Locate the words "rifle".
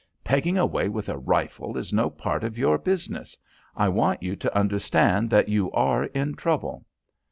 1.19-1.77